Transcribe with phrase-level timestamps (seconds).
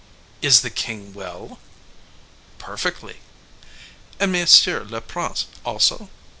[0.41, 1.59] "Is the king well?"
[2.57, 3.17] "Perfectly."
[4.19, 6.09] "And monsieur le prince also?"